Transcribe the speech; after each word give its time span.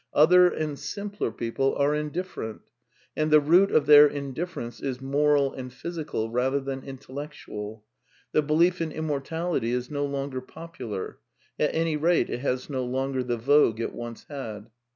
Other 0.15 0.47
and 0.47 0.79
simpler 0.79 1.29
people 1.31 1.75
are 1.75 1.91
indif 1.91 2.25
ferent; 2.25 2.61
and 3.15 3.29
the 3.29 3.39
root 3.39 3.69
of 3.69 3.85
their 3.85 4.07
indifference 4.07 4.81
is 4.81 4.99
moral 4.99 5.53
and 5.53 5.71
physical 5.71 6.31
rather 6.31 6.59
than 6.59 6.81
intellectuaL 6.81 7.83
The 8.31 8.41
belief 8.41 8.81
in 8.81 8.89
immor 8.89 9.23
tality 9.23 9.69
is 9.71 9.91
no 9.91 10.03
longer 10.07 10.41
popular; 10.41 11.19
at 11.59 11.75
any 11.75 11.97
rate, 11.97 12.31
it 12.31 12.39
has 12.39 12.67
no 12.67 12.83
longer 12.83 13.21
the 13.23 13.37
vogue 13.37 13.79
it 13.79 13.93
once 13.93 14.23
had. 14.27 14.71